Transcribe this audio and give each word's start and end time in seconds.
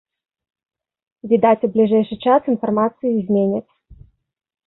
Відаць, 1.33 1.59
у 1.67 1.69
бліжэйшы 1.75 2.15
час 2.25 2.41
інфармацыю 2.53 3.11
зменяць. 3.27 3.71